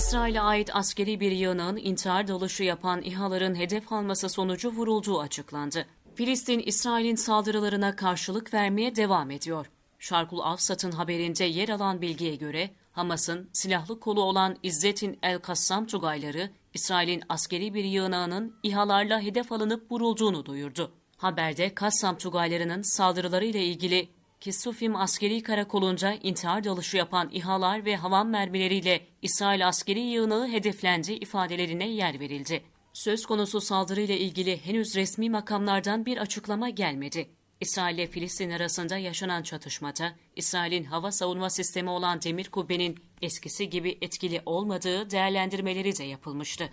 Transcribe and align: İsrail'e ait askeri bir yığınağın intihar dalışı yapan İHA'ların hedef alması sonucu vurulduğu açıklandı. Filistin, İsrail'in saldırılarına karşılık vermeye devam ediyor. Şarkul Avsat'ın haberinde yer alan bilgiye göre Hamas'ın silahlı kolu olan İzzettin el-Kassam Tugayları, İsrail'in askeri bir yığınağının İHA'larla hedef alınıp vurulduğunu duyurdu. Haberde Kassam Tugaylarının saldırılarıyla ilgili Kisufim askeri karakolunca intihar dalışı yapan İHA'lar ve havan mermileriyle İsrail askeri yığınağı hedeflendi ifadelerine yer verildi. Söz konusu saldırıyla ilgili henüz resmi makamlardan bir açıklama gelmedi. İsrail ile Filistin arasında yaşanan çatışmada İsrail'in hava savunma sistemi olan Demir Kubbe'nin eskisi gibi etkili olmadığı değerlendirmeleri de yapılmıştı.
İsrail'e 0.00 0.40
ait 0.40 0.76
askeri 0.76 1.20
bir 1.20 1.32
yığınağın 1.32 1.76
intihar 1.76 2.28
dalışı 2.28 2.64
yapan 2.64 3.02
İHA'ların 3.02 3.54
hedef 3.54 3.92
alması 3.92 4.28
sonucu 4.28 4.70
vurulduğu 4.70 5.20
açıklandı. 5.20 5.86
Filistin, 6.14 6.62
İsrail'in 6.66 7.14
saldırılarına 7.14 7.96
karşılık 7.96 8.54
vermeye 8.54 8.96
devam 8.96 9.30
ediyor. 9.30 9.70
Şarkul 9.98 10.40
Avsat'ın 10.40 10.90
haberinde 10.90 11.44
yer 11.44 11.68
alan 11.68 12.00
bilgiye 12.02 12.36
göre 12.36 12.70
Hamas'ın 12.92 13.50
silahlı 13.52 14.00
kolu 14.00 14.22
olan 14.22 14.56
İzzettin 14.62 15.18
el-Kassam 15.22 15.86
Tugayları, 15.86 16.50
İsrail'in 16.74 17.22
askeri 17.28 17.74
bir 17.74 17.84
yığınağının 17.84 18.54
İHA'larla 18.62 19.20
hedef 19.20 19.52
alınıp 19.52 19.92
vurulduğunu 19.92 20.46
duyurdu. 20.46 20.92
Haberde 21.16 21.74
Kassam 21.74 22.18
Tugaylarının 22.18 22.82
saldırılarıyla 22.82 23.60
ilgili 23.60 24.08
Kisufim 24.40 24.96
askeri 24.96 25.42
karakolunca 25.42 26.12
intihar 26.12 26.64
dalışı 26.64 26.96
yapan 26.96 27.30
İHA'lar 27.32 27.84
ve 27.84 27.96
havan 27.96 28.26
mermileriyle 28.26 29.06
İsrail 29.22 29.68
askeri 29.68 30.00
yığınağı 30.00 30.48
hedeflendi 30.48 31.12
ifadelerine 31.12 31.88
yer 31.88 32.20
verildi. 32.20 32.62
Söz 32.92 33.26
konusu 33.26 33.60
saldırıyla 33.60 34.14
ilgili 34.14 34.66
henüz 34.66 34.96
resmi 34.96 35.30
makamlardan 35.30 36.06
bir 36.06 36.16
açıklama 36.16 36.68
gelmedi. 36.68 37.30
İsrail 37.60 37.94
ile 37.94 38.06
Filistin 38.06 38.50
arasında 38.50 38.98
yaşanan 38.98 39.42
çatışmada 39.42 40.12
İsrail'in 40.36 40.84
hava 40.84 41.12
savunma 41.12 41.50
sistemi 41.50 41.90
olan 41.90 42.22
Demir 42.22 42.50
Kubbe'nin 42.50 42.98
eskisi 43.22 43.70
gibi 43.70 43.98
etkili 44.00 44.42
olmadığı 44.46 45.10
değerlendirmeleri 45.10 45.98
de 45.98 46.04
yapılmıştı. 46.04 46.70